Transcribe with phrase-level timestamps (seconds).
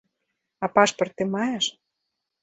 [0.63, 1.65] А пашпарт ты маеш?